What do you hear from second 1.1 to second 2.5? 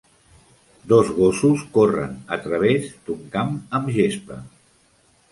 gossos corrent a